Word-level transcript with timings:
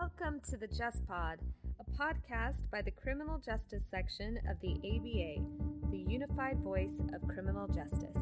Welcome 0.00 0.40
to 0.50 0.56
the 0.56 0.68
Just 0.68 1.04
Pod, 1.08 1.38
a 1.80 2.00
podcast 2.00 2.70
by 2.70 2.82
the 2.82 2.90
Criminal 2.92 3.42
Justice 3.44 3.82
Section 3.90 4.38
of 4.48 4.60
the 4.60 4.74
ABA, 4.74 5.90
the 5.90 5.98
unified 6.08 6.58
voice 6.60 7.00
of 7.12 7.26
criminal 7.26 7.66
justice. 7.66 8.16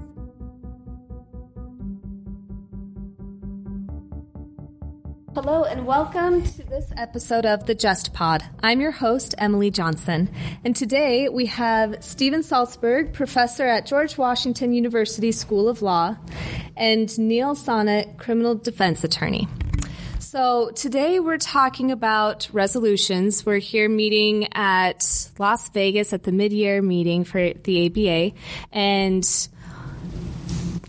Hello, 5.34 5.64
and 5.64 5.86
welcome 5.86 6.42
to 6.42 6.64
this 6.64 6.90
episode 6.96 7.44
of 7.44 7.66
the 7.66 7.74
Just 7.74 8.14
Pod. 8.14 8.42
I'm 8.62 8.80
your 8.80 8.92
host, 8.92 9.34
Emily 9.36 9.70
Johnson, 9.70 10.30
and 10.64 10.74
today 10.74 11.28
we 11.28 11.44
have 11.44 12.02
Stephen 12.02 12.42
Saltzburg, 12.42 13.12
professor 13.12 13.66
at 13.66 13.84
George 13.84 14.16
Washington 14.16 14.72
University 14.72 15.30
School 15.30 15.68
of 15.68 15.82
Law, 15.82 16.16
and 16.74 17.18
Neal 17.18 17.54
Sonnett, 17.54 18.16
criminal 18.16 18.54
defense 18.54 19.04
attorney. 19.04 19.46
So 20.36 20.70
today 20.70 21.18
we're 21.18 21.38
talking 21.38 21.90
about 21.90 22.50
resolutions. 22.52 23.46
We're 23.46 23.56
here 23.56 23.88
meeting 23.88 24.48
at 24.52 25.30
Las 25.38 25.70
Vegas 25.70 26.12
at 26.12 26.24
the 26.24 26.30
mid-year 26.30 26.82
meeting 26.82 27.24
for 27.24 27.54
the 27.54 27.86
ABA 27.86 28.38
and 28.70 29.48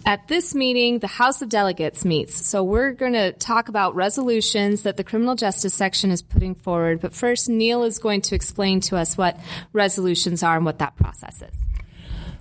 at 0.06 0.28
this 0.28 0.54
meeting, 0.54 1.00
the 1.00 1.08
House 1.08 1.42
of 1.42 1.48
Delegates 1.48 2.04
meets. 2.04 2.46
So 2.46 2.62
we're 2.62 2.92
going 2.92 3.14
to 3.14 3.32
talk 3.32 3.70
about 3.70 3.96
resolutions 3.96 4.82
that 4.82 4.98
the 4.98 5.06
criminal 5.06 5.36
justice 5.36 5.74
section 5.74 6.12
is 6.12 6.22
putting 6.22 6.54
forward. 6.54 7.00
But 7.00 7.14
first, 7.14 7.48
Neal 7.48 7.84
is 7.84 8.00
going 8.00 8.24
to 8.24 8.36
explain 8.36 8.82
to 8.82 8.98
us 8.98 9.18
what 9.18 9.40
resolutions 9.72 10.44
are 10.44 10.58
and 10.58 10.66
what 10.66 10.80
that 10.80 10.98
process 10.98 11.42
is. 11.42 11.67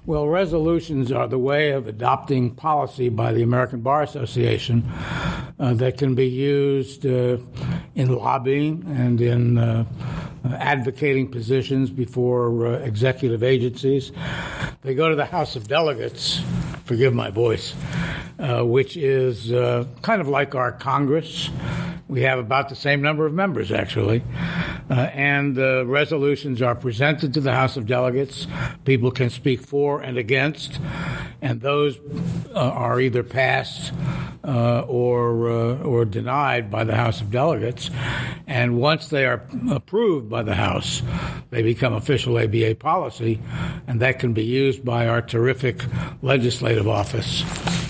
Well, 0.07 0.29
resolutions 0.29 1.11
are 1.11 1.27
the 1.27 1.37
way 1.37 1.73
of 1.73 1.89
adopting 1.89 2.55
policy 2.55 3.09
by 3.09 3.33
the 3.33 3.43
American 3.43 3.81
Bar 3.81 4.05
Association 4.05 4.89
uh, 5.59 5.75
that 5.75 5.99
can 5.99 6.15
be 6.15 6.29
used 6.29 7.05
uh, 7.05 7.39
in 7.97 8.15
lobbying 8.15 8.85
and 8.87 9.21
in 9.21 9.59
uh, 9.59 9.85
advocating 10.45 11.29
positions 11.29 11.91
before 11.91 12.69
uh, 12.69 12.79
executive 12.85 13.43
agencies. 13.43 14.13
They 14.83 14.95
go 14.95 15.09
to 15.09 15.17
the 15.17 15.25
House 15.25 15.57
of 15.57 15.67
Delegates, 15.67 16.41
forgive 16.85 17.13
my 17.13 17.31
voice, 17.31 17.75
uh, 18.39 18.63
which 18.63 18.97
is 18.97 19.51
uh, 19.51 19.87
kind 20.03 20.21
of 20.21 20.29
like 20.29 20.55
our 20.55 20.71
Congress. 20.71 21.51
We 22.07 22.23
have 22.23 22.39
about 22.39 22.69
the 22.69 22.77
same 22.77 23.03
number 23.03 23.27
of 23.27 23.35
members, 23.35 23.73
actually. 23.73 24.23
Uh, 24.89 24.95
and 24.95 25.57
the 25.57 25.85
resolutions 25.87 26.63
are 26.63 26.75
presented 26.75 27.35
to 27.35 27.41
the 27.41 27.53
House 27.53 27.77
of 27.77 27.87
Delegates. 27.87 28.47
People 28.85 29.11
can 29.11 29.31
speak 29.31 29.61
for 29.61 30.01
and 30.01 30.17
against, 30.17 30.79
and 31.43 31.61
those 31.61 31.99
uh, 32.55 32.59
are 32.59 33.01
either 33.01 33.25
passed 33.25 33.93
uh, 34.45 34.83
or 34.83 35.51
uh, 35.51 35.79
or 35.83 36.05
denied 36.05 36.71
by 36.71 36.85
the 36.85 36.95
House 36.95 37.21
of 37.21 37.33
Delegates. 37.33 37.91
And 38.47 38.79
once 38.81 39.09
they 39.09 39.27
are 39.27 39.43
approved 39.71 40.31
by 40.31 40.45
the 40.45 40.55
House, 40.55 41.03
they 41.51 41.63
become 41.63 41.93
official 41.93 42.39
ABA 42.39 42.77
policy, 42.77 43.41
and 43.89 44.01
that 44.01 44.21
can 44.21 44.35
be 44.35 44.45
used 44.45 44.85
by 44.85 45.09
our 45.09 45.21
terrific 45.21 45.85
legislative 46.23 46.87
office 46.87 47.43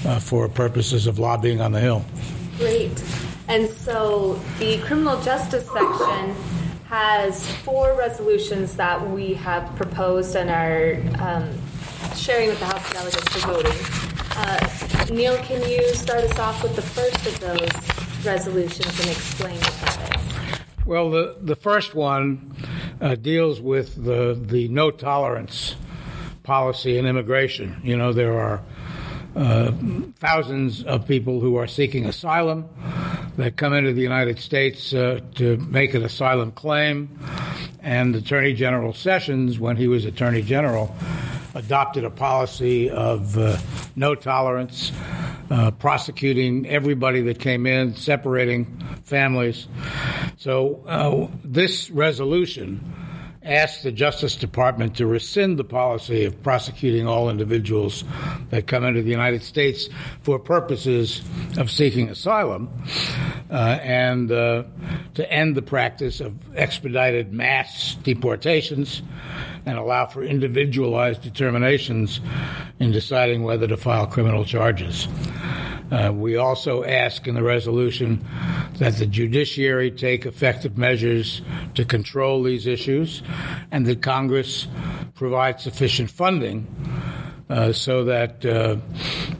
uh, 0.06 0.18
for 0.18 0.48
purposes 0.48 1.06
of 1.06 1.18
lobbying 1.18 1.60
on 1.60 1.72
the 1.72 1.80
Hill. 1.80 2.04
Great. 2.56 3.04
And 3.48 3.68
so 3.68 4.40
the 4.58 4.78
criminal 4.78 5.20
justice 5.20 5.70
section 5.70 6.34
has 6.96 7.46
four 7.56 7.92
resolutions 7.92 8.74
that 8.74 8.98
we 9.10 9.34
have 9.34 9.62
proposed 9.76 10.34
and 10.34 10.48
are 10.48 10.94
um, 11.22 11.46
sharing 12.16 12.48
with 12.48 12.58
the 12.58 12.64
House 12.64 12.86
of 12.86 12.92
Delegates 12.94 13.28
for 13.34 13.52
voting. 13.52 13.78
Uh, 14.34 15.14
Neal, 15.14 15.36
can 15.44 15.60
you 15.68 15.94
start 15.94 16.24
us 16.24 16.38
off 16.38 16.62
with 16.62 16.74
the 16.74 16.80
first 16.80 17.26
of 17.26 17.38
those 17.40 18.24
resolutions 18.24 18.98
and 18.98 19.10
explain 19.10 19.56
what 19.56 19.74
that 19.82 20.16
is? 20.16 20.86
Well, 20.86 21.10
the, 21.10 21.36
the 21.38 21.54
first 21.54 21.94
one 21.94 22.56
uh, 23.02 23.14
deals 23.16 23.60
with 23.60 24.02
the, 24.02 24.32
the 24.40 24.68
no 24.68 24.90
tolerance 24.90 25.76
policy 26.44 26.96
in 26.96 27.04
immigration. 27.04 27.78
You 27.84 27.98
know, 27.98 28.14
there 28.14 28.40
are 28.40 28.62
uh, 29.34 29.70
thousands 30.14 30.82
of 30.82 31.06
people 31.06 31.40
who 31.40 31.56
are 31.56 31.66
seeking 31.66 32.06
asylum 32.06 32.70
that 33.36 33.56
come 33.56 33.72
into 33.72 33.92
the 33.92 34.02
United 34.02 34.38
States 34.38 34.94
uh, 34.94 35.20
to 35.34 35.56
make 35.58 35.94
an 35.94 36.04
asylum 36.04 36.52
claim. 36.52 37.18
And 37.82 38.14
Attorney 38.16 38.54
General 38.54 38.92
Sessions, 38.94 39.58
when 39.58 39.76
he 39.76 39.88
was 39.88 40.04
Attorney 40.04 40.42
General, 40.42 40.94
adopted 41.54 42.04
a 42.04 42.10
policy 42.10 42.90
of 42.90 43.38
uh, 43.38 43.56
no 43.94 44.14
tolerance, 44.14 44.92
uh, 45.50 45.70
prosecuting 45.70 46.66
everybody 46.66 47.22
that 47.22 47.38
came 47.38 47.66
in, 47.66 47.94
separating 47.94 48.66
families. 49.04 49.68
So 50.36 50.82
uh, 50.86 51.28
this 51.44 51.90
resolution 51.90 53.05
asked 53.46 53.82
the 53.84 53.92
Justice 53.92 54.34
Department 54.36 54.96
to 54.96 55.06
rescind 55.06 55.58
the 55.58 55.64
policy 55.64 56.24
of 56.24 56.42
prosecuting 56.42 57.06
all 57.06 57.30
individuals 57.30 58.04
that 58.50 58.66
come 58.66 58.84
into 58.84 59.02
the 59.02 59.10
United 59.10 59.42
States 59.42 59.88
for 60.22 60.38
purposes 60.38 61.22
of 61.56 61.70
seeking 61.70 62.08
asylum 62.08 62.68
uh, 63.50 63.54
and 63.54 64.32
uh, 64.32 64.64
to 65.14 65.32
end 65.32 65.54
the 65.54 65.62
practice 65.62 66.20
of 66.20 66.34
expedited 66.56 67.32
mass 67.32 67.94
deportations 68.02 69.02
and 69.64 69.78
allow 69.78 70.06
for 70.06 70.22
individualized 70.22 71.22
determinations 71.22 72.20
in 72.80 72.92
deciding 72.92 73.42
whether 73.44 73.66
to 73.66 73.76
file 73.76 74.06
criminal 74.06 74.44
charges. 74.44 75.08
Uh, 75.90 76.12
we 76.12 76.36
also 76.36 76.82
ask 76.84 77.28
in 77.28 77.34
the 77.34 77.42
resolution 77.42 78.24
that 78.78 78.96
the 78.96 79.06
judiciary 79.06 79.90
take 79.90 80.26
effective 80.26 80.76
measures 80.76 81.42
to 81.74 81.84
control 81.84 82.42
these 82.42 82.66
issues 82.66 83.22
and 83.70 83.86
that 83.86 84.02
Congress 84.02 84.66
provide 85.14 85.60
sufficient 85.60 86.10
funding 86.10 86.66
uh, 87.48 87.72
so 87.72 88.04
that 88.04 88.44
uh, 88.44 88.76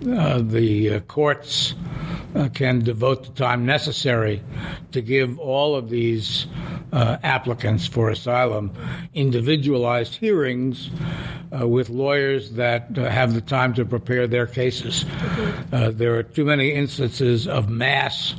uh 0.08 0.38
the 0.38 0.94
uh, 0.94 1.00
courts 1.00 1.74
uh, 2.36 2.48
can 2.50 2.80
devote 2.80 3.24
the 3.24 3.32
time 3.32 3.66
necessary 3.66 4.42
to 4.92 5.00
give 5.00 5.38
all 5.38 5.74
of 5.74 5.88
these 5.90 6.46
uh, 6.92 7.16
applicants 7.22 7.86
for 7.86 8.10
asylum 8.10 8.72
individualized 9.14 10.14
hearings 10.14 10.90
uh, 11.58 11.66
with 11.66 11.88
lawyers 11.88 12.52
that 12.52 12.96
uh, 12.96 13.08
have 13.08 13.34
the 13.34 13.40
time 13.40 13.74
to 13.74 13.84
prepare 13.84 14.26
their 14.26 14.46
cases. 14.46 15.04
Uh, 15.72 15.90
there 15.90 16.16
are 16.16 16.22
too 16.22 16.44
many 16.44 16.72
instances 16.72 17.46
of 17.46 17.68
mass. 17.68 18.34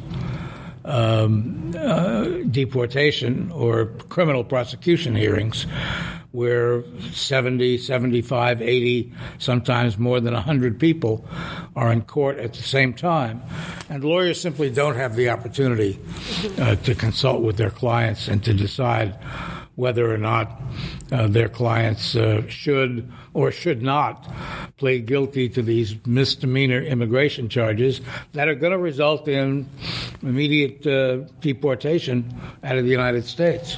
Um, 0.86 1.76
uh, 1.78 2.24
deportation 2.50 3.52
or 3.52 3.88
criminal 4.08 4.46
prosecution 4.46 5.18
hearings 5.18 5.66
where 6.32 6.84
70, 7.14 7.80
75, 7.80 8.62
80, 8.62 9.12
sometimes 9.40 9.98
more 9.98 10.20
than 10.20 10.36
100 10.36 10.80
people 10.80 11.26
are 11.76 11.92
in 11.92 12.02
court 12.04 12.38
at 12.38 12.54
the 12.54 12.62
same 12.62 12.94
time. 12.94 13.42
And 13.90 14.04
lawyers 14.04 14.40
simply 14.40 14.70
don't 14.70 14.96
have 14.96 15.16
the 15.16 15.30
opportunity 15.30 16.00
uh, 16.60 16.76
to 16.76 16.94
consult 16.94 17.42
with 17.42 17.58
their 17.58 17.72
clients 17.72 18.28
and 18.28 18.44
to 18.44 18.54
decide 18.54 19.18
whether 19.78 20.12
or 20.12 20.18
not 20.18 20.60
uh, 21.12 21.28
their 21.28 21.48
clients 21.48 22.16
uh, 22.16 22.42
should 22.50 23.10
or 23.36 23.52
should 23.52 23.84
not 23.84 24.28
plead 24.78 25.06
guilty 25.06 25.48
to 25.48 25.62
these 25.62 25.96
misdemeanor 26.06 26.82
immigration 26.82 27.48
charges 27.48 28.02
that 28.34 28.48
are 28.48 28.56
going 28.56 28.72
to 28.72 28.78
result 28.78 29.28
in 29.28 29.70
immediate 30.24 30.86
uh, 30.88 31.18
deportation 31.42 32.26
out 32.64 32.78
of 32.78 32.84
the 32.84 32.90
United 32.90 33.24
States. 33.24 33.78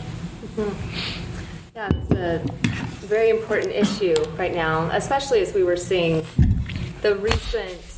Mm-hmm. 0.55 1.75
Yeah, 1.75 1.89
it's 1.93 2.11
a 2.11 2.41
very 3.05 3.29
important 3.29 3.73
issue 3.73 4.15
right 4.37 4.55
now, 4.55 4.89
especially 4.93 5.41
as 5.41 5.53
we 5.53 5.63
were 5.63 5.77
seeing 5.77 6.25
the 7.01 7.15
recent 7.17 7.88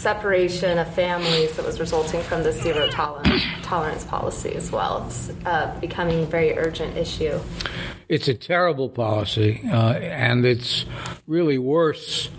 separation 0.00 0.78
of 0.78 0.92
families 0.94 1.54
that 1.56 1.66
was 1.66 1.78
resulting 1.78 2.22
from 2.22 2.42
the 2.42 2.52
zero 2.52 2.88
tolerance, 2.88 3.42
tolerance 3.62 4.02
policy 4.04 4.54
as 4.54 4.72
well. 4.72 5.04
It's 5.06 5.30
uh, 5.44 5.76
becoming 5.78 6.22
a 6.22 6.26
very 6.26 6.56
urgent 6.56 6.96
issue. 6.96 7.38
It's 8.08 8.26
a 8.26 8.34
terrible 8.34 8.88
policy, 8.88 9.60
uh, 9.70 9.92
and 9.92 10.46
it's 10.46 10.86
really 11.26 11.58
worse 11.58 12.30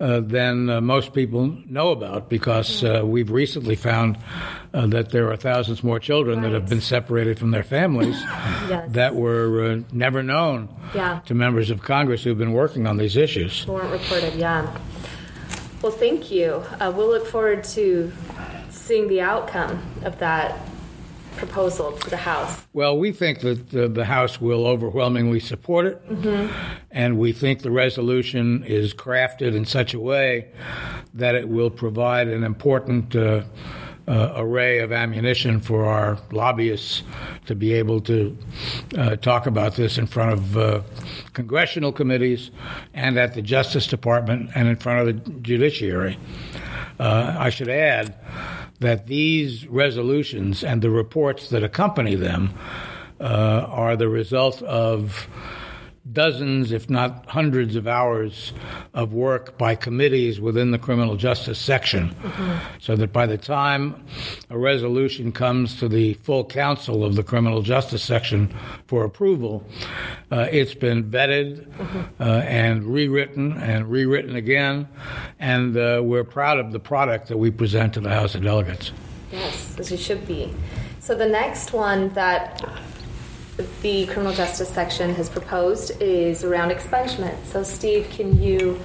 uh, 0.00 0.20
than 0.20 0.68
uh, 0.68 0.80
most 0.82 1.14
people 1.14 1.46
know 1.66 1.92
about 1.92 2.28
because 2.28 2.84
uh, 2.84 3.00
we've 3.02 3.30
recently 3.30 3.74
found 3.74 4.18
uh, 4.74 4.86
that 4.86 5.10
there 5.10 5.32
are 5.32 5.36
thousands 5.36 5.82
more 5.82 5.98
children 5.98 6.38
right. 6.38 6.44
that 6.44 6.52
have 6.52 6.68
been 6.68 6.82
separated 6.82 7.38
from 7.38 7.52
their 7.52 7.64
families 7.64 8.20
yes. 8.68 8.92
that 8.92 9.14
were 9.14 9.72
uh, 9.72 9.80
never 9.92 10.22
known 10.22 10.68
yeah. 10.94 11.20
to 11.24 11.34
members 11.34 11.70
of 11.70 11.82
Congress 11.82 12.22
who've 12.22 12.38
been 12.38 12.52
working 12.52 12.86
on 12.86 12.98
these 12.98 13.16
issues. 13.16 13.66
weren't 13.66 13.90
reported, 13.90 14.34
yeah. 14.34 14.70
Well, 15.82 15.92
thank 15.92 16.30
you. 16.30 16.64
we'll 16.80 17.08
look 17.08 17.26
forward 17.26 17.64
to 17.64 18.12
seeing 18.70 19.08
the 19.08 19.20
outcome 19.20 19.82
of 20.02 20.18
that 20.18 20.60
proposal 21.38 21.92
to 21.92 22.10
the 22.10 22.16
House? 22.16 22.66
Well, 22.72 22.98
we 22.98 23.12
think 23.12 23.40
that 23.40 23.70
the, 23.70 23.88
the 23.88 24.04
House 24.04 24.40
will 24.40 24.66
overwhelmingly 24.66 25.40
support 25.40 25.86
it, 25.86 26.08
mm-hmm. 26.08 26.52
and 26.90 27.18
we 27.18 27.32
think 27.32 27.62
the 27.62 27.70
resolution 27.70 28.64
is 28.64 28.92
crafted 28.92 29.54
in 29.54 29.64
such 29.64 29.94
a 29.94 30.00
way 30.00 30.48
that 31.14 31.34
it 31.34 31.48
will 31.48 31.70
provide 31.70 32.28
an 32.28 32.44
important 32.44 33.14
uh, 33.14 33.44
uh, 34.06 34.32
array 34.36 34.80
of 34.80 34.90
ammunition 34.90 35.60
for 35.60 35.84
our 35.84 36.18
lobbyists 36.32 37.02
to 37.46 37.54
be 37.54 37.72
able 37.72 38.00
to 38.00 38.36
uh, 38.96 39.16
talk 39.16 39.46
about 39.46 39.74
this 39.74 39.98
in 39.98 40.06
front 40.06 40.32
of 40.32 40.56
uh, 40.56 40.80
congressional 41.32 41.92
committees 41.92 42.50
and 42.94 43.18
at 43.18 43.34
the 43.34 43.42
Justice 43.42 43.86
Department 43.86 44.50
and 44.54 44.68
in 44.68 44.76
front 44.76 45.08
of 45.08 45.24
the 45.24 45.30
judiciary. 45.40 46.18
Uh, 46.98 47.36
I 47.38 47.50
should 47.50 47.68
add 47.68 48.14
that 48.80 49.06
these 49.06 49.66
resolutions 49.66 50.62
and 50.62 50.82
the 50.82 50.90
reports 50.90 51.50
that 51.50 51.62
accompany 51.62 52.14
them 52.14 52.54
uh, 53.20 53.66
are 53.68 53.96
the 53.96 54.08
result 54.08 54.62
of 54.62 55.28
dozens, 56.12 56.72
if 56.72 56.88
not 56.88 57.26
hundreds, 57.26 57.76
of 57.76 57.86
hours 57.86 58.52
of 58.94 59.12
work 59.12 59.58
by 59.58 59.74
committees 59.74 60.40
within 60.40 60.70
the 60.70 60.78
criminal 60.78 61.16
justice 61.16 61.58
section, 61.58 62.10
mm-hmm. 62.10 62.78
so 62.80 62.96
that 62.96 63.12
by 63.12 63.26
the 63.26 63.38
time 63.38 64.04
a 64.50 64.58
resolution 64.58 65.32
comes 65.32 65.78
to 65.78 65.88
the 65.88 66.14
full 66.14 66.44
council 66.44 67.04
of 67.04 67.14
the 67.14 67.22
criminal 67.22 67.62
justice 67.62 68.02
section 68.02 68.54
for 68.86 69.04
approval, 69.04 69.64
uh, 70.30 70.48
it's 70.50 70.74
been 70.74 71.10
vetted 71.10 71.66
mm-hmm. 71.66 72.22
uh, 72.22 72.40
and 72.40 72.84
rewritten 72.84 73.52
and 73.58 73.90
rewritten 73.90 74.36
again, 74.36 74.88
and 75.38 75.76
uh, 75.76 76.00
we're 76.02 76.24
proud 76.24 76.58
of 76.58 76.72
the 76.72 76.80
product 76.80 77.28
that 77.28 77.36
we 77.36 77.50
present 77.50 77.94
to 77.94 78.00
the 78.00 78.10
House 78.10 78.34
of 78.34 78.42
Delegates. 78.42 78.92
Yes, 79.32 79.78
as 79.78 79.90
you 79.90 79.96
should 79.98 80.26
be. 80.26 80.54
So 81.00 81.14
the 81.14 81.26
next 81.26 81.72
one 81.72 82.10
that 82.10 82.62
the 83.82 84.06
criminal 84.06 84.32
justice 84.32 84.68
section 84.68 85.14
has 85.14 85.28
proposed 85.28 86.00
is 86.00 86.44
around 86.44 86.70
expungement. 86.70 87.44
So, 87.46 87.62
Steve, 87.62 88.08
can 88.10 88.40
you 88.40 88.80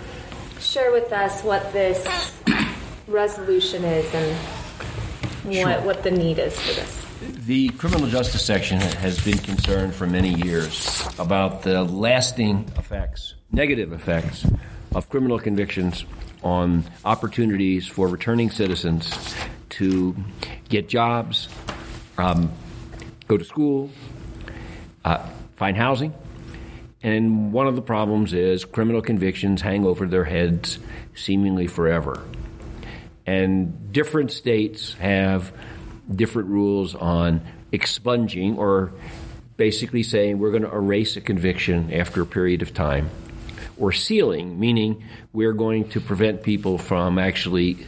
share 0.59 0.91
with 0.91 1.11
us 1.13 1.43
what 1.43 1.71
this 1.73 2.33
resolution 3.07 3.83
is 3.83 4.13
and 4.13 5.53
sure. 5.53 5.67
what, 5.67 5.83
what 5.83 6.03
the 6.03 6.11
need 6.11 6.39
is 6.39 6.59
for 6.59 6.73
this? 6.73 7.05
The 7.45 7.69
criminal 7.69 8.07
justice 8.07 8.45
section 8.45 8.79
has 8.79 9.23
been 9.23 9.37
concerned 9.37 9.93
for 9.93 10.07
many 10.07 10.33
years 10.33 11.07
about 11.19 11.61
the 11.61 11.83
lasting 11.83 12.69
effects, 12.77 13.35
negative 13.51 13.93
effects, 13.93 14.45
of 14.95 15.09
criminal 15.09 15.39
convictions 15.39 16.05
on 16.43 16.83
opportunities 17.05 17.87
for 17.87 18.07
returning 18.07 18.49
citizens 18.49 19.35
to 19.69 20.15
get 20.69 20.89
jobs, 20.89 21.47
um, 22.17 22.51
go 23.27 23.37
to 23.37 23.45
school, 23.45 23.89
uh, 25.03 25.25
find 25.55 25.77
housing. 25.77 26.13
And 27.01 27.51
one 27.51 27.67
of 27.67 27.75
the 27.75 27.81
problems 27.81 28.33
is 28.33 28.63
criminal 28.63 29.01
convictions 29.01 29.61
hang 29.61 29.85
over 29.85 30.07
their 30.07 30.23
heads 30.23 30.79
seemingly 31.15 31.67
forever. 31.67 32.23
And 33.25 33.91
different 33.91 34.31
states 34.31 34.93
have 34.95 35.53
different 36.13 36.49
rules 36.49 36.95
on 36.95 37.41
expunging 37.71 38.57
or 38.57 38.93
basically 39.57 40.03
saying 40.03 40.39
we're 40.39 40.51
going 40.51 40.63
to 40.63 40.73
erase 40.73 41.17
a 41.17 41.21
conviction 41.21 41.93
after 41.93 42.21
a 42.21 42.25
period 42.25 42.61
of 42.61 42.73
time. 42.73 43.09
Or 43.77 43.91
sealing, 43.91 44.59
meaning 44.59 45.03
we're 45.33 45.53
going 45.53 45.89
to 45.89 45.99
prevent 45.99 46.43
people 46.43 46.77
from 46.77 47.17
actually 47.17 47.85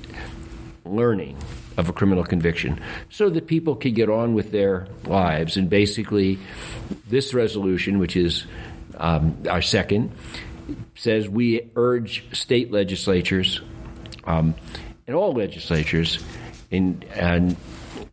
learning 0.84 1.38
of 1.78 1.90
a 1.90 1.94
criminal 1.94 2.24
conviction 2.24 2.80
so 3.10 3.30
that 3.30 3.48
people 3.48 3.76
can 3.76 3.94
get 3.94 4.10
on 4.10 4.34
with 4.34 4.52
their 4.52 4.88
lives. 5.06 5.58
And 5.58 5.70
basically, 5.70 6.40
this 7.08 7.34
resolution, 7.34 8.00
which 8.00 8.16
is 8.16 8.46
um, 8.98 9.38
our 9.50 9.62
second, 9.62 10.12
says 10.96 11.28
we 11.30 11.70
urge 11.76 12.26
state 12.36 12.72
legislatures 12.72 13.62
um, 14.26 14.56
and 15.08 15.16
all 15.16 15.34
legislatures 15.34 16.24
in, 16.72 17.04
and 17.14 17.56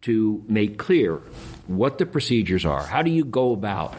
to 0.02 0.44
make 0.48 0.78
clear 0.78 1.20
what 1.66 1.98
the 1.98 2.06
procedures 2.06 2.64
are. 2.64 2.82
How 2.82 3.02
do 3.02 3.10
you 3.10 3.24
go 3.24 3.52
about 3.52 3.94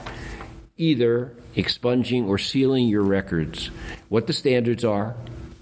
either 0.77 1.33
expunging 1.56 2.27
or 2.27 2.38
sealing 2.38 2.88
your 2.88 3.04
records? 3.04 3.68
What 4.09 4.27
the 4.27 4.33
standards 4.33 4.83
are, 4.83 5.16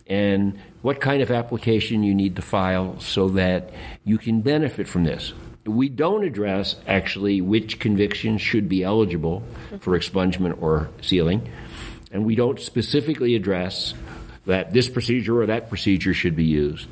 and 0.08 0.60
what 0.82 1.00
kind 1.00 1.22
of 1.22 1.32
application 1.32 2.04
you 2.04 2.14
need 2.14 2.36
to 2.36 2.42
file 2.42 3.00
so 3.00 3.30
that 3.30 3.72
you 4.04 4.18
can 4.18 4.42
benefit 4.42 4.88
from 4.88 5.04
this. 5.04 5.34
We 5.66 5.90
don't 5.90 6.24
address 6.24 6.76
actually 6.88 7.40
which 7.42 7.80
convictions 7.80 8.42
should 8.42 8.68
be 8.68 8.84
eligible 8.84 9.44
for 9.80 9.98
expungement 9.98 10.62
or 10.62 10.90
sealing, 11.02 11.48
and 12.12 12.26
we 12.26 12.36
don't 12.36 12.60
specifically 12.60 13.36
address 13.36 13.94
that 14.46 14.74
this 14.74 14.90
procedure 14.90 15.40
or 15.40 15.46
that 15.46 15.70
procedure 15.70 16.16
should 16.16 16.36
be 16.36 16.46
used. 16.46 16.88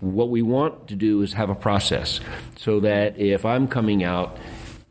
What 0.00 0.30
we 0.30 0.42
want 0.42 0.88
to 0.88 0.96
do 0.96 1.22
is 1.22 1.32
have 1.34 1.50
a 1.50 1.54
process 1.54 2.20
so 2.56 2.80
that 2.80 3.18
if 3.18 3.44
I'm 3.44 3.68
coming 3.68 4.02
out 4.02 4.36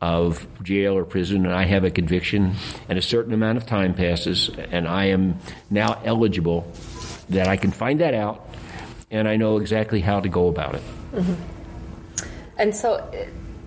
of 0.00 0.46
jail 0.62 0.96
or 0.96 1.04
prison 1.04 1.44
and 1.44 1.54
I 1.54 1.64
have 1.64 1.84
a 1.84 1.90
conviction 1.90 2.54
and 2.88 2.98
a 2.98 3.02
certain 3.02 3.34
amount 3.34 3.58
of 3.58 3.66
time 3.66 3.94
passes 3.94 4.48
and 4.70 4.86
I 4.86 5.06
am 5.06 5.38
now 5.70 6.00
eligible 6.04 6.72
that 7.30 7.48
I 7.48 7.56
can 7.56 7.70
find 7.70 8.00
that 8.00 8.14
out 8.14 8.48
and 9.10 9.28
I 9.28 9.36
know 9.36 9.58
exactly 9.58 10.00
how 10.00 10.20
to 10.20 10.28
go 10.28 10.48
about 10.48 10.74
it. 10.74 10.82
Mm-hmm. 11.12 11.34
And 12.58 12.74
so 12.74 13.10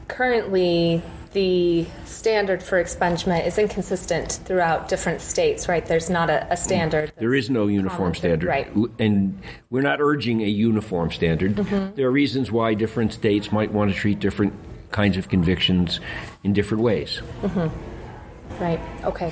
currently, 0.07 1.01
the 1.33 1.85
standard 2.05 2.61
for 2.61 2.83
expungement 2.83 3.47
is 3.47 3.57
inconsistent 3.57 4.41
throughout 4.45 4.89
different 4.89 5.21
states, 5.21 5.69
right? 5.69 5.85
There's 5.85 6.09
not 6.09 6.29
a, 6.29 6.51
a 6.51 6.57
standard. 6.57 7.13
There 7.17 7.33
is 7.33 7.49
no 7.49 7.67
uniform 7.67 8.13
standard. 8.15 8.47
Right. 8.47 8.69
And 8.99 9.41
we're 9.69 9.81
not 9.81 10.01
urging 10.01 10.41
a 10.41 10.47
uniform 10.47 11.11
standard. 11.11 11.55
Mm-hmm. 11.55 11.95
There 11.95 12.07
are 12.07 12.11
reasons 12.11 12.51
why 12.51 12.73
different 12.73 13.13
states 13.13 13.51
might 13.51 13.71
want 13.71 13.91
to 13.91 13.97
treat 13.97 14.19
different 14.19 14.53
kinds 14.91 15.15
of 15.15 15.29
convictions 15.29 16.01
in 16.43 16.51
different 16.51 16.83
ways. 16.83 17.21
Mm-hmm. 17.41 18.61
Right. 18.61 18.79
Okay. 19.05 19.31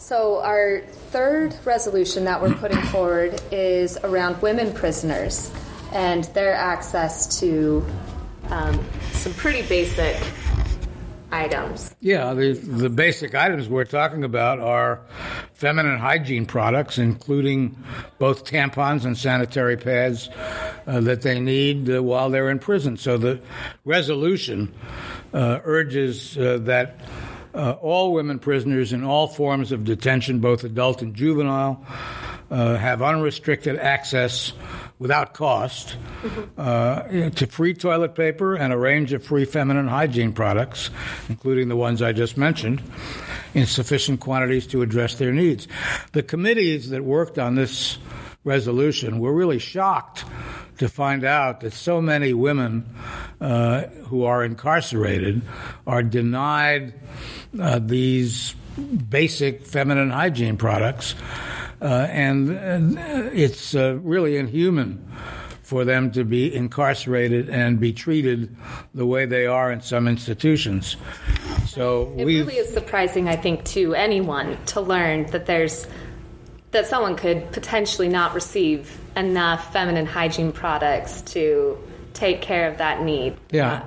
So, 0.00 0.40
our 0.40 0.80
third 1.10 1.54
resolution 1.66 2.24
that 2.24 2.40
we're 2.40 2.54
putting 2.54 2.80
forward 2.84 3.38
is 3.52 3.98
around 3.98 4.40
women 4.40 4.72
prisoners 4.72 5.52
and 5.92 6.24
their 6.24 6.54
access 6.54 7.38
to 7.40 7.84
um, 8.48 8.82
some 9.12 9.34
pretty 9.34 9.60
basic 9.68 10.16
items. 11.30 11.94
Yeah, 12.00 12.32
the, 12.32 12.54
the 12.54 12.88
basic 12.88 13.34
items 13.34 13.68
we're 13.68 13.84
talking 13.84 14.24
about 14.24 14.58
are 14.58 15.02
feminine 15.52 15.98
hygiene 15.98 16.46
products, 16.46 16.96
including 16.96 17.76
both 18.18 18.46
tampons 18.46 19.04
and 19.04 19.18
sanitary 19.18 19.76
pads 19.76 20.30
uh, 20.86 21.00
that 21.00 21.20
they 21.20 21.40
need 21.40 21.90
uh, 21.90 22.02
while 22.02 22.30
they're 22.30 22.48
in 22.48 22.58
prison. 22.58 22.96
So 22.96 23.18
the 23.18 23.38
resolution 23.84 24.74
uh, 25.34 25.60
urges 25.62 26.38
uh, 26.38 26.56
that 26.62 26.96
uh, 27.54 27.72
all 27.80 28.12
women 28.12 28.38
prisoners 28.38 28.92
in 28.92 29.04
all 29.04 29.26
forms 29.26 29.72
of 29.72 29.84
detention, 29.84 30.40
both 30.40 30.64
adult 30.64 31.02
and 31.02 31.14
juvenile, 31.14 31.84
uh, 32.50 32.76
have 32.76 33.02
unrestricted 33.02 33.76
access 33.76 34.52
without 34.98 35.32
cost 35.34 35.96
uh, 36.58 37.02
to 37.30 37.46
free 37.46 37.72
toilet 37.72 38.14
paper 38.14 38.54
and 38.54 38.72
a 38.72 38.76
range 38.76 39.12
of 39.12 39.24
free 39.24 39.44
feminine 39.44 39.88
hygiene 39.88 40.32
products, 40.32 40.90
including 41.28 41.68
the 41.68 41.76
ones 41.76 42.02
I 42.02 42.12
just 42.12 42.36
mentioned, 42.36 42.82
in 43.54 43.66
sufficient 43.66 44.20
quantities 44.20 44.66
to 44.68 44.82
address 44.82 45.14
their 45.14 45.32
needs. 45.32 45.68
The 46.12 46.22
committees 46.22 46.90
that 46.90 47.02
worked 47.02 47.38
on 47.38 47.54
this 47.54 47.98
resolution 48.44 49.20
were 49.20 49.32
really 49.32 49.58
shocked 49.58 50.24
to 50.80 50.88
find 50.88 51.24
out 51.24 51.60
that 51.60 51.74
so 51.74 52.00
many 52.00 52.32
women 52.32 52.86
uh, 53.38 53.82
who 54.08 54.24
are 54.24 54.42
incarcerated 54.42 55.42
are 55.86 56.02
denied 56.02 56.94
uh, 57.60 57.78
these 57.78 58.54
basic 59.10 59.66
feminine 59.66 60.08
hygiene 60.08 60.56
products, 60.56 61.14
uh, 61.82 62.06
and, 62.10 62.50
and, 62.50 62.98
it's 63.36 63.74
uh, 63.74 63.98
really 64.02 64.38
inhuman 64.38 65.06
for 65.62 65.84
them 65.84 66.10
to 66.12 66.24
be 66.24 66.52
incarcerated 66.54 67.50
and 67.50 67.78
be 67.78 67.92
treated 67.92 68.56
the 68.94 69.04
way 69.04 69.26
they 69.26 69.46
are 69.46 69.70
in 69.70 69.82
some 69.82 70.08
institutions. 70.08 70.96
So 71.66 72.14
it 72.16 72.24
really 72.24 72.56
is 72.56 72.72
surprising, 72.72 73.28
I 73.28 73.36
think, 73.36 73.64
to 73.66 73.94
anyone 73.94 74.56
to 74.66 74.80
learn 74.80 75.26
that 75.26 75.44
there's 75.44 75.86
that 76.70 76.86
someone 76.86 77.16
could 77.16 77.50
potentially 77.52 78.08
not 78.08 78.32
receive 78.32 78.99
enough 79.16 79.72
feminine 79.72 80.06
hygiene 80.06 80.52
products 80.52 81.22
to 81.22 81.78
take 82.12 82.40
care 82.40 82.70
of 82.70 82.78
that 82.78 83.02
need. 83.02 83.36
Yeah. 83.50 83.72
Uh, 83.72 83.86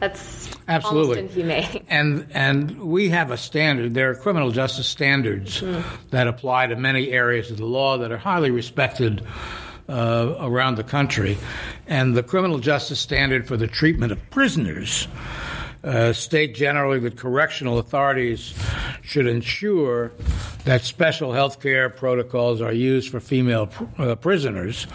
that's 0.00 0.50
absolutely 0.66 1.18
inhumane. 1.20 1.84
And 1.88 2.26
and 2.30 2.80
we 2.80 3.10
have 3.10 3.30
a 3.30 3.36
standard. 3.36 3.92
There 3.92 4.10
are 4.10 4.14
criminal 4.14 4.50
justice 4.50 4.86
standards 4.86 5.60
mm. 5.60 5.84
that 6.10 6.26
apply 6.26 6.68
to 6.68 6.76
many 6.76 7.10
areas 7.10 7.50
of 7.50 7.58
the 7.58 7.66
law 7.66 7.98
that 7.98 8.10
are 8.10 8.16
highly 8.16 8.50
respected 8.50 9.22
uh, 9.90 10.36
around 10.40 10.76
the 10.76 10.84
country. 10.84 11.36
And 11.86 12.16
the 12.16 12.22
criminal 12.22 12.58
justice 12.58 12.98
standard 12.98 13.46
for 13.46 13.58
the 13.58 13.66
treatment 13.66 14.12
of 14.12 14.30
prisoners 14.30 15.06
uh, 15.82 16.12
state 16.12 16.54
generally 16.54 16.98
that 16.98 17.16
correctional 17.16 17.78
authorities 17.78 18.54
should 19.02 19.26
ensure 19.26 20.12
that 20.64 20.82
special 20.82 21.32
health 21.32 21.60
care 21.60 21.88
protocols 21.88 22.60
are 22.60 22.72
used 22.72 23.10
for 23.10 23.20
female 23.20 23.66
pr- 23.66 23.84
uh, 23.98 24.14
prisoners 24.14 24.86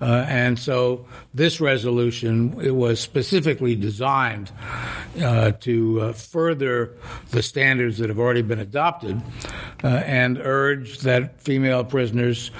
Uh, 0.00 0.24
and 0.28 0.58
so 0.58 1.06
this 1.34 1.60
resolution 1.60 2.56
it 2.62 2.70
was 2.70 3.00
specifically 3.00 3.74
designed 3.74 4.50
uh, 5.20 5.50
to 5.52 6.00
uh, 6.00 6.12
further 6.12 6.94
the 7.30 7.42
standards 7.42 7.98
that 7.98 8.08
have 8.08 8.18
already 8.18 8.42
been 8.42 8.60
adopted 8.60 9.20
uh, 9.82 9.88
and 9.88 10.38
urge 10.38 11.00
that 11.00 11.40
female 11.40 11.82
prisoners 11.82 12.52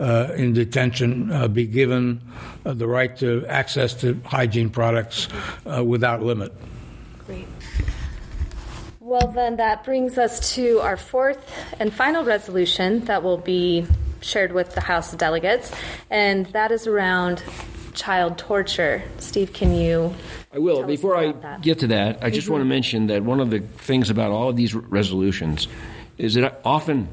uh, 0.00 0.28
in 0.36 0.54
detention 0.54 1.52
be 1.52 1.66
given 1.66 2.22
the 2.64 2.86
right 2.86 3.18
to 3.18 3.44
access 3.48 3.92
to 3.94 4.18
hygiene 4.24 4.70
products 4.70 5.28
without 5.84 6.22
limit. 6.22 6.54
Great. 7.28 7.46
Well, 9.00 9.28
then 9.28 9.56
that 9.56 9.84
brings 9.84 10.16
us 10.16 10.54
to 10.54 10.80
our 10.80 10.96
fourth 10.96 11.38
and 11.78 11.92
final 11.92 12.24
resolution 12.24 13.04
that 13.04 13.22
will 13.22 13.36
be 13.36 13.86
shared 14.22 14.52
with 14.52 14.74
the 14.74 14.80
House 14.80 15.12
of 15.12 15.18
Delegates, 15.18 15.70
and 16.08 16.46
that 16.46 16.72
is 16.72 16.86
around 16.86 17.42
child 17.92 18.38
torture. 18.38 19.02
Steve, 19.18 19.52
can 19.52 19.74
you? 19.74 20.14
I 20.54 20.58
will. 20.58 20.84
Before 20.84 21.16
I 21.16 21.32
that? 21.32 21.60
get 21.60 21.80
to 21.80 21.88
that, 21.88 22.24
I 22.24 22.30
just 22.30 22.46
mm-hmm. 22.46 22.54
want 22.54 22.62
to 22.62 22.68
mention 22.68 23.08
that 23.08 23.22
one 23.22 23.40
of 23.40 23.50
the 23.50 23.60
things 23.60 24.08
about 24.08 24.30
all 24.30 24.48
of 24.48 24.56
these 24.56 24.74
resolutions 24.74 25.68
is 26.16 26.32
that 26.34 26.62
often 26.64 27.08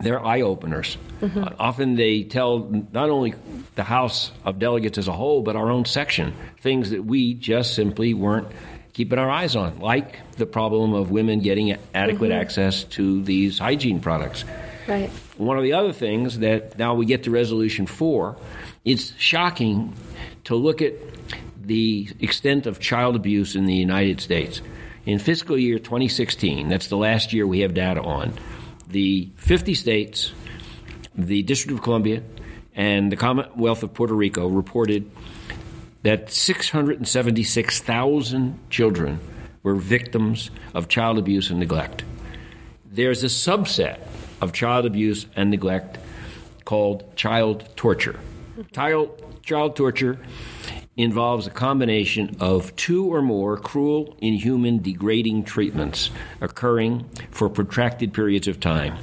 they're 0.00 0.24
eye 0.24 0.40
openers. 0.40 0.96
Mm-hmm. 1.20 1.44
Uh, 1.44 1.50
often 1.58 1.94
they 1.96 2.22
tell 2.22 2.70
not 2.90 3.10
only 3.10 3.34
the 3.74 3.84
House 3.84 4.32
of 4.46 4.58
Delegates 4.58 4.96
as 4.96 5.08
a 5.08 5.12
whole, 5.12 5.42
but 5.42 5.56
our 5.56 5.70
own 5.70 5.84
section 5.84 6.32
things 6.60 6.88
that 6.90 7.04
we 7.04 7.34
just 7.34 7.74
simply 7.74 8.14
weren't 8.14 8.48
keeping 8.92 9.18
our 9.18 9.30
eyes 9.30 9.56
on, 9.56 9.78
like 9.78 10.18
the 10.36 10.46
problem 10.46 10.92
of 10.94 11.10
women 11.10 11.40
getting 11.40 11.76
adequate 11.94 12.30
mm-hmm. 12.30 12.40
access 12.40 12.84
to 12.84 13.22
these 13.22 13.58
hygiene 13.58 14.00
products. 14.00 14.44
Right. 14.86 15.10
One 15.36 15.56
of 15.56 15.62
the 15.62 15.74
other 15.74 15.92
things 15.92 16.40
that 16.40 16.78
now 16.78 16.94
we 16.94 17.06
get 17.06 17.24
to 17.24 17.30
resolution 17.30 17.86
four, 17.86 18.36
it's 18.84 19.14
shocking 19.16 19.94
to 20.44 20.56
look 20.56 20.82
at 20.82 20.94
the 21.62 22.08
extent 22.20 22.66
of 22.66 22.80
child 22.80 23.16
abuse 23.16 23.54
in 23.54 23.66
the 23.66 23.74
United 23.74 24.20
States. 24.20 24.60
In 25.06 25.18
fiscal 25.18 25.58
year 25.58 25.78
2016, 25.78 26.68
that's 26.68 26.88
the 26.88 26.96
last 26.96 27.32
year 27.32 27.46
we 27.46 27.60
have 27.60 27.74
data 27.74 28.02
on, 28.02 28.34
the 28.88 29.30
50 29.36 29.74
states, 29.74 30.32
the 31.14 31.42
District 31.42 31.78
of 31.78 31.82
Columbia, 31.82 32.22
and 32.74 33.10
the 33.10 33.16
Commonwealth 33.16 33.82
of 33.82 33.94
Puerto 33.94 34.14
Rico 34.14 34.48
reported 34.48 35.10
that 36.02 36.30
676,000 36.30 38.70
children 38.70 39.20
were 39.62 39.74
victims 39.74 40.50
of 40.74 40.88
child 40.88 41.18
abuse 41.18 41.50
and 41.50 41.60
neglect. 41.60 42.04
There's 42.84 43.22
a 43.22 43.28
subset 43.28 44.00
of 44.40 44.52
child 44.52 44.86
abuse 44.86 45.26
and 45.36 45.50
neglect 45.50 45.98
called 46.64 47.14
child 47.16 47.68
torture. 47.76 48.18
Child, 48.72 49.42
child 49.42 49.76
torture 49.76 50.18
involves 50.96 51.46
a 51.46 51.50
combination 51.50 52.36
of 52.40 52.74
two 52.76 53.12
or 53.12 53.22
more 53.22 53.56
cruel, 53.56 54.16
inhuman, 54.20 54.82
degrading 54.82 55.44
treatments 55.44 56.10
occurring 56.40 57.08
for 57.30 57.48
protracted 57.48 58.12
periods 58.12 58.48
of 58.48 58.60
time. 58.60 58.98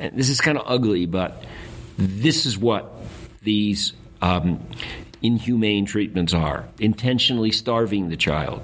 And 0.00 0.18
this 0.18 0.28
is 0.28 0.40
kind 0.40 0.58
of 0.58 0.64
ugly, 0.66 1.06
but 1.06 1.44
this 1.96 2.46
is 2.46 2.58
what 2.58 2.92
these 3.42 3.92
um, 4.20 4.66
inhumane 5.22 5.86
treatments 5.86 6.34
are 6.34 6.68
intentionally 6.78 7.50
starving 7.50 8.08
the 8.08 8.16
child, 8.16 8.62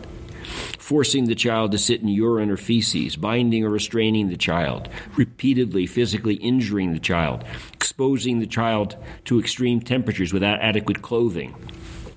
forcing 0.78 1.26
the 1.26 1.34
child 1.34 1.72
to 1.72 1.78
sit 1.78 2.00
in 2.00 2.08
urine 2.08 2.50
or 2.50 2.56
feces, 2.56 3.16
binding 3.16 3.64
or 3.64 3.70
restraining 3.70 4.28
the 4.28 4.36
child, 4.36 4.88
repeatedly 5.16 5.86
physically 5.86 6.34
injuring 6.34 6.92
the 6.92 6.98
child, 6.98 7.44
exposing 7.72 8.40
the 8.40 8.46
child 8.46 8.96
to 9.24 9.38
extreme 9.38 9.80
temperatures 9.80 10.32
without 10.32 10.60
adequate 10.60 11.02
clothing, 11.02 11.54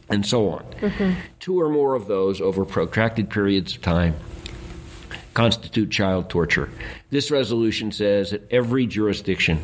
and 0.10 0.26
so 0.26 0.50
on. 0.50 0.66
Mm-hmm. 0.82 1.20
Two 1.40 1.60
or 1.60 1.70
more 1.70 1.96
of 1.96 2.08
those 2.08 2.42
over 2.42 2.66
protracted 2.66 3.30
periods 3.30 3.76
of 3.76 3.82
time 3.82 4.16
constitute 5.34 5.90
child 5.90 6.30
torture. 6.30 6.70
This 7.10 7.32
resolution 7.32 7.92
says 7.92 8.32
that 8.32 8.52
every 8.52 8.86
jurisdiction 8.86 9.62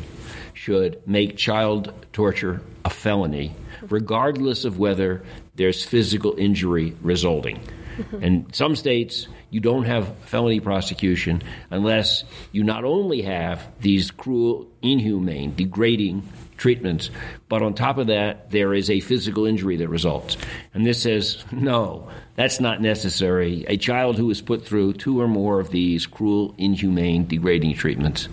should 0.54 1.06
make 1.06 1.36
child 1.36 1.92
torture 2.12 2.60
a 2.84 2.90
felony 2.90 3.54
regardless 3.82 4.64
of 4.64 4.78
whether 4.78 5.22
there's 5.56 5.84
physical 5.84 6.34
injury 6.38 6.96
resulting. 7.02 7.60
In 8.20 8.52
some 8.52 8.76
states, 8.76 9.28
you 9.50 9.60
don't 9.60 9.84
have 9.84 10.16
felony 10.24 10.60
prosecution 10.60 11.42
unless 11.70 12.24
you 12.52 12.64
not 12.64 12.84
only 12.84 13.22
have 13.22 13.66
these 13.80 14.10
cruel, 14.10 14.68
inhumane, 14.82 15.54
degrading 15.54 16.28
treatments, 16.56 17.10
but 17.48 17.62
on 17.62 17.72
top 17.72 17.98
of 17.98 18.08
that, 18.08 18.50
there 18.50 18.74
is 18.74 18.90
a 18.90 19.00
physical 19.00 19.46
injury 19.46 19.76
that 19.76 19.88
results. 19.88 20.36
And 20.74 20.84
this 20.84 21.02
says, 21.02 21.44
no, 21.50 22.10
that's 22.34 22.60
not 22.60 22.82
necessary. 22.82 23.64
A 23.68 23.76
child 23.76 24.16
who 24.16 24.30
is 24.30 24.42
put 24.42 24.66
through 24.66 24.94
two 24.94 25.20
or 25.20 25.28
more 25.28 25.60
of 25.60 25.70
these 25.70 26.06
cruel, 26.06 26.54
inhumane, 26.58 27.26
degrading 27.26 27.74
treatments 27.74 28.28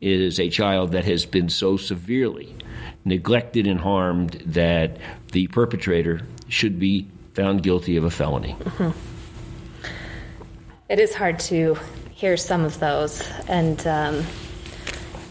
is 0.00 0.40
a 0.40 0.48
child 0.48 0.92
that 0.92 1.04
has 1.04 1.26
been 1.26 1.48
so 1.48 1.76
severely 1.76 2.54
neglected 3.08 3.66
and 3.66 3.80
harmed 3.80 4.34
that 4.46 4.98
the 5.32 5.46
perpetrator 5.48 6.20
should 6.48 6.78
be 6.78 7.08
found 7.34 7.62
guilty 7.62 7.96
of 7.96 8.04
a 8.04 8.10
felony. 8.10 8.54
Mm-hmm. 8.58 8.90
It 10.88 10.98
is 10.98 11.14
hard 11.14 11.38
to 11.40 11.76
hear 12.12 12.36
some 12.36 12.64
of 12.64 12.78
those, 12.80 13.28
and 13.46 13.86
um, 13.86 14.24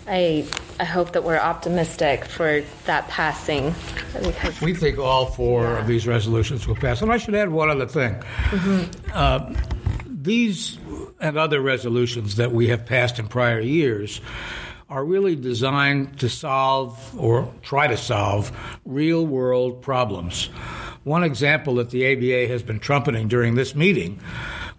I 0.08 0.48
I 0.80 0.84
hope 0.84 1.14
that 1.14 1.24
we're 1.24 1.40
optimistic 1.40 2.26
for 2.26 2.62
that 2.86 3.08
passing. 3.08 3.74
Because, 4.22 4.62
we 4.62 4.74
think 4.74 5.00
all 5.00 5.26
four 5.26 5.64
yeah. 5.64 5.80
of 5.80 5.88
these 5.88 6.06
resolutions 6.06 6.68
will 6.68 6.76
pass. 6.76 7.02
And 7.02 7.12
I 7.12 7.18
should 7.18 7.34
add 7.34 7.50
one 7.50 7.70
other 7.70 7.88
thing. 7.88 8.14
Mm-hmm. 8.14 9.12
Uh, 9.14 9.54
these 10.06 10.78
and 11.20 11.38
other 11.38 11.62
resolutions 11.62 12.36
that 12.36 12.52
we 12.52 12.68
have 12.68 12.86
passed 12.86 13.18
in 13.18 13.28
prior 13.28 13.60
years 13.60 14.22
are 14.90 15.04
really 15.04 15.36
designed 15.36 16.20
to 16.20 16.30
solve 16.30 17.14
or 17.20 17.54
try 17.62 17.88
to 17.88 17.98
solve 17.98 18.52
real 18.86 19.26
world 19.26 19.82
problems. 19.82 20.46
One 21.04 21.24
example 21.24 21.76
that 21.76 21.90
the 21.90 22.12
ABA 22.12 22.52
has 22.52 22.64
been 22.64 22.80
trumpeting 22.80 23.28
during 23.28 23.56
this 23.56 23.76
meeting 23.76 24.20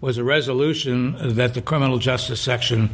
was 0.01 0.17
a 0.17 0.25
resolution 0.25 1.17
that 1.37 1.55
the 1.55 1.63
criminal 1.63 1.99
justice 1.99 2.41
section 2.41 2.91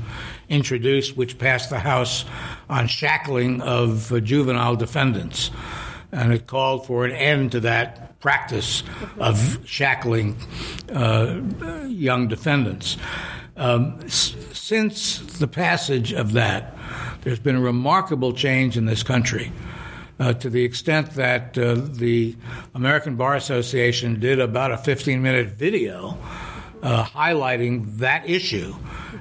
introduced, 0.49 1.16
which 1.16 1.38
passed 1.38 1.71
the 1.71 1.78
House 1.78 2.25
on 2.68 2.87
shackling 2.87 3.61
of 3.61 4.12
juvenile 4.25 4.76
defendants. 4.76 5.50
And 6.11 6.33
it 6.33 6.47
called 6.47 6.87
for 6.87 7.04
an 7.04 7.12
end 7.12 7.52
to 7.52 7.61
that 7.61 8.18
practice 8.21 8.83
of 9.18 9.59
shackling 9.66 10.37
uh, 10.92 11.40
young 11.87 12.26
defendants. 12.28 12.97
Um, 13.56 14.00
s- 14.04 14.34
since 14.52 15.18
the 15.38 15.46
passage 15.46 16.12
of 16.12 16.32
that, 16.32 16.76
there's 17.23 17.38
been 17.38 17.56
a 17.56 17.61
remarkable 17.61 18.32
change 18.32 18.76
in 18.76 18.84
this 18.87 19.02
country. 19.02 19.52
Uh, 20.20 20.32
to 20.32 20.49
the 20.49 20.62
extent 20.62 21.11
that 21.14 21.58
uh, 21.58 21.75
the 21.75 22.37
American 22.75 23.16
Bar 23.16 23.34
Association 23.34 24.20
did 24.20 24.38
about 24.38 24.70
a 24.70 24.78
15 24.78 25.20
minute 25.20 25.49
video 25.49 26.16
uh, 26.82 27.04
highlighting 27.04 27.96
that 27.99 28.28
issue 28.28 28.75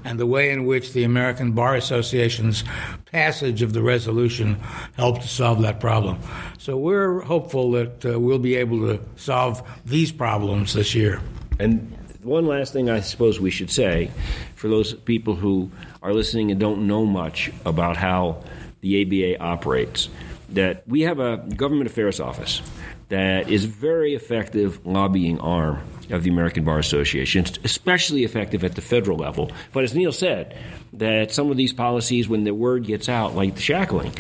and 0.04 0.20
the 0.20 0.26
way 0.28 0.52
in 0.52 0.66
which 0.66 0.94
the 0.94 1.04
American 1.04 1.54
Bar 1.54 1.76
Association's 1.76 2.64
passage 3.06 3.62
of 3.62 3.74
the 3.74 3.82
resolution 3.82 4.56
helped 4.98 5.22
to 5.24 5.28
solve 5.28 5.62
that 5.62 5.80
problem. 5.80 6.20
So 6.60 6.78
we're 6.78 7.22
hopeful 7.22 7.72
that 7.72 8.06
uh, 8.06 8.20
we'll 8.20 8.38
be 8.38 8.56
able 8.56 8.80
to 8.82 9.00
solve 9.16 9.64
these 9.86 10.12
problems 10.12 10.74
this 10.74 10.94
year. 10.94 11.22
And 11.60 11.96
one 12.24 12.46
last 12.46 12.74
thing 12.74 12.90
I 12.90 13.02
suppose 13.02 13.40
we 13.40 13.52
should 13.52 13.72
say 13.72 14.12
for 14.56 14.68
those 14.68 14.94
people 14.94 15.36
who 15.36 15.72
are 16.02 16.14
listening 16.14 16.52
and 16.52 16.60
don't 16.60 16.88
know 16.88 17.06
much 17.06 17.52
about 17.66 17.98
how 17.98 18.44
the 18.82 19.02
ABA 19.02 19.42
operates 19.42 20.10
that 20.50 20.88
we 20.88 21.02
have 21.02 21.20
a 21.20 21.38
government 21.38 21.90
affairs 21.90 22.20
office 22.20 22.62
that 23.10 23.50
is 23.50 23.66
very 23.66 24.14
effective 24.14 24.86
lobbying 24.86 25.40
arm 25.40 25.82
of 26.10 26.24
the 26.24 26.30
American 26.30 26.64
Bar 26.64 26.80
Association, 26.80 27.46
especially 27.64 28.24
effective 28.24 28.64
at 28.64 28.76
the 28.76 28.82
federal 28.82 29.18
level. 29.18 29.52
But 29.72 29.84
as 29.84 29.96
Neal 29.96 30.12
said, 30.12 30.58
that 30.94 31.32
some 31.32 31.50
of 31.50 31.58
these 31.58 31.74
policies, 31.74 32.28
when 32.28 32.44
the 32.44 32.54
word 32.54 32.86
gets 32.86 33.10
out, 33.10 33.36
like 33.36 33.56
the 33.56 33.62
shackling, 33.62 34.14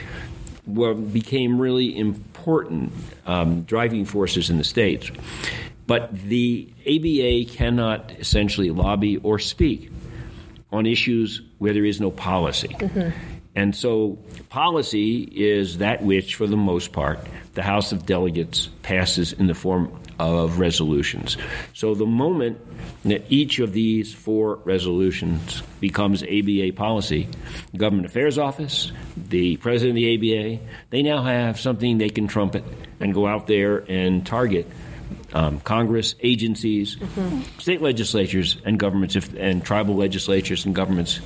were, 0.66 0.94
became 0.94 1.60
really 1.60 1.98
important 1.98 2.94
um, 3.26 3.64
driving 3.64 4.06
forces 4.06 4.50
in 4.50 4.58
the 4.58 4.64
states. 4.64 5.12
But 5.86 6.18
the 6.18 6.72
ABA 6.88 7.52
cannot 7.52 8.12
essentially 8.12 8.70
lobby 8.70 9.18
or 9.18 9.40
speak 9.40 9.92
on 10.72 10.86
issues 10.86 11.42
where 11.60 11.74
there 11.74 11.86
is 11.86 12.02
no 12.02 12.12
policy. 12.12 12.70
Mm-hmm. 12.70 13.10
And 13.56 13.76
so, 13.76 14.18
policy 14.50 15.22
is 15.22 15.78
that 15.78 16.02
which, 16.02 16.36
for 16.36 16.48
the 16.48 16.58
most 16.58 16.92
part, 16.92 17.20
the 17.54 17.62
House 17.62 17.92
of 17.92 18.04
Delegates 18.04 18.68
passes 18.82 19.32
in 19.32 19.46
the 19.46 19.54
form 19.54 20.00
of 20.18 20.58
resolutions. 20.58 21.38
So, 21.74 21.94
the 21.94 22.08
moment 22.08 22.60
that 23.04 23.32
each 23.32 23.60
of 23.60 23.72
these 23.72 24.12
four 24.12 24.56
resolutions 24.64 25.62
becomes 25.80 26.24
ABA 26.24 26.72
policy, 26.76 27.28
the 27.72 27.78
Government 27.78 28.08
Affairs 28.08 28.40
Office, 28.40 28.92
the 29.16 29.58
President 29.58 29.92
of 29.92 29.96
the 29.98 30.16
ABA, 30.58 30.64
they 30.90 31.04
now 31.04 31.22
have 31.22 31.60
something 31.60 32.00
they 32.00 32.10
can 32.10 32.28
trumpet 32.28 32.64
and 33.00 33.14
go 33.14 33.28
out 33.28 33.46
there 33.46 33.86
and 33.88 34.26
target 34.26 34.68
um, 35.34 35.60
Congress, 35.62 36.16
agencies, 36.22 36.96
mm-hmm. 36.96 37.42
state 37.60 37.82
legislatures, 37.82 38.58
and 38.66 38.80
governments, 38.80 39.16
if, 39.16 39.34
and 39.36 39.64
tribal 39.64 39.96
legislatures 39.96 40.66
and 40.66 40.76
governments. 40.76 41.20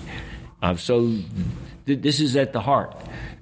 Uh, 0.61 0.75
so 0.75 1.15
th- 1.85 2.01
this 2.01 2.19
is 2.19 2.35
at 2.35 2.53
the 2.53 2.61
heart 2.61 2.95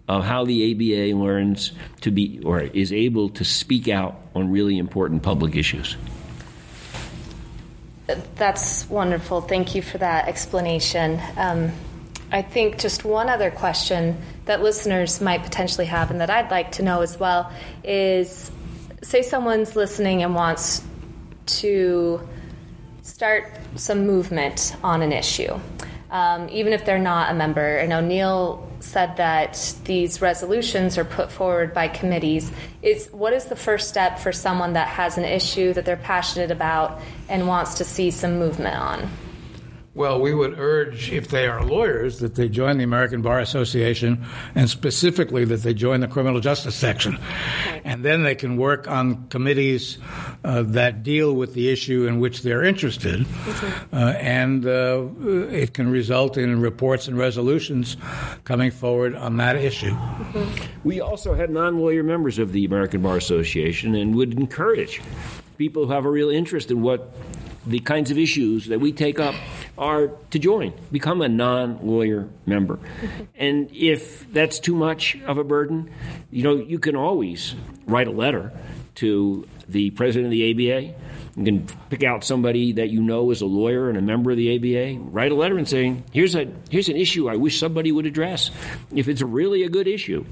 of 0.08 0.24
how 0.24 0.46
the 0.46 0.72
ABA 0.72 1.18
learns 1.18 1.72
to 2.02 2.12
be 2.12 2.40
or 2.46 2.62
is 2.62 2.94
able 2.94 3.30
to 3.30 3.44
speak 3.44 3.88
out 3.88 4.16
on 4.36 4.52
really 4.52 4.78
important 4.78 5.24
public 5.24 5.56
issues. 5.56 5.98
That's 8.36 8.88
wonderful. 8.88 9.42
Thank 9.42 9.74
you 9.74 9.82
for 9.82 9.98
that 9.98 10.28
explanation. 10.28 11.20
Um, 11.38 11.72
I 12.32 12.42
think 12.42 12.78
just 12.78 13.04
one 13.04 13.30
other 13.30 13.50
question 13.50 14.18
that 14.46 14.62
listeners 14.62 15.22
might 15.22 15.44
potentially 15.44 15.88
have, 15.88 16.12
and 16.12 16.22
that 16.22 16.30
I'd 16.30 16.52
like 16.52 16.74
to 16.74 16.84
know 16.84 17.02
as 17.02 17.20
well, 17.20 17.52
is 17.84 18.52
say 19.06 19.22
someone's 19.22 19.76
listening 19.76 20.24
and 20.24 20.34
wants 20.34 20.82
to 21.46 22.20
start 23.04 23.56
some 23.76 24.08
movement 24.08 24.76
on 24.84 25.04
an 25.04 25.14
issue, 25.14 25.60
um, 26.10 26.50
even 26.50 26.74
if 26.74 26.86
they're 26.86 26.98
not 26.98 27.30
a 27.30 27.36
member. 27.36 27.78
And 27.78 27.94
O'Neill 27.94 28.68
said 28.80 29.18
that 29.18 29.76
these 29.84 30.22
resolutions 30.22 30.98
are 30.98 31.06
put 31.06 31.32
forward 31.32 31.72
by 31.72 31.88
committees. 31.88 32.52
Is 32.82 33.08
what 33.12 33.32
is 33.34 33.46
the 33.46 33.56
first 33.56 33.90
step 33.90 34.18
for 34.18 34.32
someone 34.32 34.74
that 34.74 34.88
has 34.88 35.20
an 35.20 35.24
issue 35.24 35.72
that 35.74 35.86
they're 35.86 35.98
passionate 35.98 36.50
about 36.50 37.00
and 37.30 37.48
wants 37.48 37.76
to 37.76 37.84
see 37.84 38.10
some 38.10 38.40
movement 38.40 38.76
on? 38.76 39.08
Well, 39.96 40.20
we 40.20 40.34
would 40.34 40.60
urge, 40.60 41.10
if 41.10 41.30
they 41.30 41.48
are 41.48 41.64
lawyers, 41.64 42.20
that 42.20 42.36
they 42.36 42.50
join 42.50 42.80
the 42.80 42.84
American 42.84 43.22
Bar 43.22 43.40
Association 43.40 44.26
and 44.54 44.70
specifically 44.70 45.46
that 45.46 45.64
they 45.64 45.74
join 45.74 46.02
the 46.02 46.10
criminal 46.10 46.42
justice 46.42 46.76
section. 46.76 47.18
And 47.86 48.04
then 48.04 48.24
they 48.24 48.36
can 48.36 48.58
work 48.58 48.90
on 48.90 49.30
committees 49.30 49.98
uh, 50.44 50.64
that 50.64 51.02
deal 51.04 51.34
with 51.34 51.54
the 51.54 51.70
issue 51.70 52.08
in 52.08 52.20
which 52.20 52.42
they're 52.42 52.62
interested. 52.66 53.26
Uh, 53.94 53.96
and 54.20 54.66
uh, 54.66 55.08
it 55.50 55.74
can 55.74 55.90
result 55.90 56.38
in 56.38 56.60
reports 56.60 57.08
and 57.08 57.18
resolutions 57.18 57.96
coming 58.44 58.72
forward 58.72 59.16
on 59.16 59.38
that 59.38 59.56
issue. 59.56 59.92
Mm-hmm. 59.92 60.88
We 60.88 61.00
also 61.00 61.34
had 61.36 61.50
non 61.50 61.80
lawyer 61.80 62.04
members 62.04 62.38
of 62.38 62.52
the 62.52 62.66
American 62.66 63.02
Bar 63.02 63.16
Association 63.16 63.96
and 63.96 64.14
would 64.16 64.34
encourage 64.34 65.02
people 65.58 65.86
who 65.86 65.94
have 65.94 66.04
a 66.04 66.10
real 66.10 66.30
interest 66.30 66.70
in 66.70 66.82
what 66.82 67.16
the 67.66 67.80
kinds 67.80 68.12
of 68.12 68.18
issues 68.18 68.68
that 68.68 68.80
we 68.80 68.92
take 68.92 69.20
up 69.20 69.36
are 69.78 70.08
to 70.32 70.40
join, 70.40 70.74
become 70.92 71.22
a 71.22 71.30
non 71.30 71.86
lawyer 71.86 72.28
member. 72.46 72.80
and 73.36 73.70
if 73.74 74.32
that's 74.32 74.60
too 74.60 74.76
much 74.76 75.18
of 75.26 75.38
a 75.38 75.44
burden, 75.44 75.90
you 76.32 76.44
know, 76.44 76.56
you 76.56 76.80
can 76.80 76.96
always 76.96 77.56
write 77.86 78.08
a 78.08 78.12
letter 78.12 78.52
to 78.96 79.48
the 79.68 79.90
president 79.92 80.26
of 80.26 80.32
the 80.32 80.52
ABA. 80.52 80.94
You 81.36 81.44
can 81.44 81.68
pick 81.90 82.04
out 82.04 82.24
somebody 82.24 82.74
that 82.74 82.90
you 82.90 83.02
know 83.02 83.32
is 83.32 83.42
a 83.42 83.46
lawyer 83.46 83.90
and 83.90 83.98
a 83.98 84.02
member 84.02 84.32
of 84.32 84.38
the 84.38 84.56
ABA, 84.56 85.02
write 85.12 85.32
a 85.32 85.36
letter 85.36 85.58
and 85.58 85.68
saying, 85.68 86.06
here's, 86.14 86.36
a, 86.36 86.48
here's 86.70 86.88
an 86.88 86.96
issue 86.96 87.28
I 87.28 87.36
wish 87.36 87.60
somebody 87.60 87.92
would 87.92 88.06
address. 88.06 88.52
If 88.94 89.10
it's 89.10 89.22
really 89.22 89.64
a 89.64 89.70
good 89.70 89.88
issue, 89.88 90.26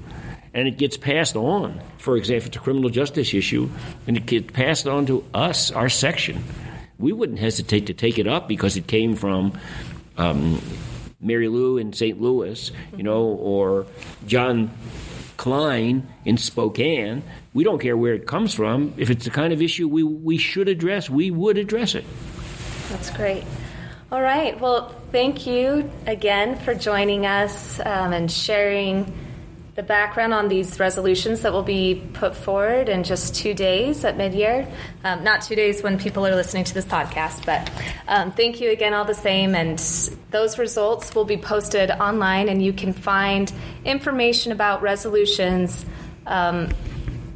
and 0.54 0.68
it 0.68 0.78
gets 0.78 0.96
passed 0.96 1.36
on, 1.36 1.82
for 1.98 2.16
example, 2.16 2.46
it's 2.46 2.56
a 2.56 2.60
criminal 2.60 2.88
justice 2.88 3.34
issue, 3.34 3.68
and 4.06 4.16
it 4.16 4.24
gets 4.24 4.52
passed 4.52 4.86
on 4.86 5.04
to 5.06 5.24
us, 5.34 5.72
our 5.72 5.88
section, 5.88 6.42
we 6.98 7.12
wouldn't 7.12 7.38
hesitate 7.38 7.86
to 7.86 7.94
take 7.94 8.18
it 8.18 8.26
up 8.26 8.48
because 8.48 8.76
it 8.76 8.86
came 8.86 9.16
from 9.16 9.58
um, 10.16 10.60
Mary 11.20 11.48
Lou 11.48 11.78
in 11.78 11.92
St. 11.92 12.20
Louis, 12.20 12.70
you 12.96 13.02
know, 13.02 13.22
or 13.22 13.86
John 14.26 14.70
Klein 15.36 16.06
in 16.24 16.36
Spokane. 16.36 17.22
We 17.52 17.64
don't 17.64 17.80
care 17.80 17.96
where 17.96 18.14
it 18.14 18.26
comes 18.26 18.54
from. 18.54 18.94
If 18.96 19.10
it's 19.10 19.24
the 19.24 19.30
kind 19.30 19.52
of 19.52 19.60
issue 19.60 19.88
we, 19.88 20.02
we 20.02 20.38
should 20.38 20.68
address, 20.68 21.10
we 21.10 21.30
would 21.30 21.58
address 21.58 21.94
it. 21.94 22.04
That's 22.90 23.10
great. 23.10 23.44
All 24.12 24.22
right. 24.22 24.58
Well, 24.60 24.94
thank 25.10 25.46
you 25.46 25.90
again 26.06 26.56
for 26.58 26.74
joining 26.74 27.26
us 27.26 27.80
um, 27.80 28.12
and 28.12 28.30
sharing 28.30 29.12
the 29.74 29.82
background 29.82 30.32
on 30.32 30.48
these 30.48 30.78
resolutions 30.78 31.40
that 31.40 31.52
will 31.52 31.64
be 31.64 32.00
put 32.12 32.36
forward 32.36 32.88
in 32.88 33.02
just 33.02 33.34
two 33.34 33.54
days 33.54 34.04
at 34.04 34.16
midyear. 34.16 34.70
Um, 35.02 35.24
not 35.24 35.42
two 35.42 35.56
days 35.56 35.82
when 35.82 35.98
people 35.98 36.24
are 36.24 36.34
listening 36.34 36.62
to 36.64 36.74
this 36.74 36.84
podcast, 36.84 37.44
but 37.44 37.70
um, 38.06 38.30
thank 38.30 38.60
you 38.60 38.70
again 38.70 38.94
all 38.94 39.04
the 39.04 39.14
same. 39.14 39.54
And 39.56 39.78
those 40.30 40.58
results 40.58 41.14
will 41.14 41.24
be 41.24 41.36
posted 41.36 41.90
online, 41.90 42.48
and 42.48 42.62
you 42.62 42.72
can 42.72 42.92
find 42.92 43.52
information 43.84 44.52
about 44.52 44.80
resolutions 44.80 45.84
um, 46.26 46.68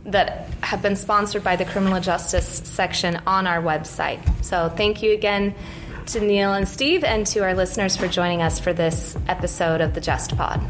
that 0.04 0.48
have 0.62 0.80
been 0.80 0.96
sponsored 0.96 1.42
by 1.42 1.56
the 1.56 1.64
Criminal 1.64 2.00
Justice 2.00 2.46
section 2.46 3.20
on 3.26 3.48
our 3.48 3.60
website. 3.60 4.20
So 4.44 4.68
thank 4.68 5.02
you 5.02 5.12
again 5.12 5.54
to 6.06 6.20
Neal 6.20 6.54
and 6.54 6.68
Steve, 6.68 7.02
and 7.02 7.26
to 7.26 7.40
our 7.40 7.54
listeners 7.54 7.96
for 7.96 8.06
joining 8.06 8.42
us 8.42 8.60
for 8.60 8.72
this 8.72 9.16
episode 9.26 9.80
of 9.80 9.92
the 9.92 10.00
Just 10.00 10.36
Pod. 10.36 10.60